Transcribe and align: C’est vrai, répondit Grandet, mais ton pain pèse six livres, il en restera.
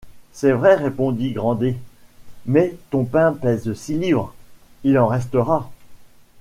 C’est 0.33 0.51
vrai, 0.53 0.73
répondit 0.73 1.31
Grandet, 1.31 1.75
mais 2.47 2.75
ton 2.89 3.05
pain 3.05 3.33
pèse 3.33 3.71
six 3.73 3.93
livres, 3.99 4.33
il 4.83 4.97
en 4.97 5.05
restera. 5.05 5.69